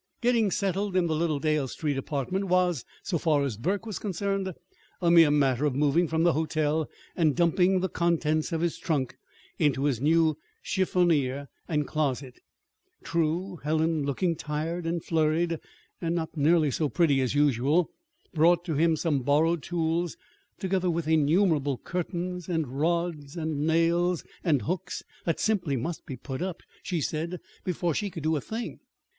[0.19, 4.51] Getting settled in the little Dale Street apartment was, so far as Burke was concerned,
[4.99, 9.15] a mere matter of moving from the hotel and dumping the contents of his trunk
[9.59, 12.39] into his new chiffonier and closet.
[13.03, 15.59] True, Helen, looking tired and flurried
[16.01, 17.91] (and not nearly so pretty as usual),
[18.33, 20.17] brought to him some borrowed tools,
[20.57, 26.41] together with innumerable curtains and rods and nails and hooks that simply must be put
[26.41, 28.79] up, she said, before she could do a thing.